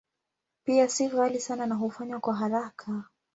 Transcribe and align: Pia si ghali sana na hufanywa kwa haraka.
Pia 0.63 0.89
si 0.89 1.07
ghali 1.07 1.39
sana 1.39 1.65
na 1.65 1.75
hufanywa 1.75 2.19
kwa 2.19 2.35
haraka. 2.35 3.03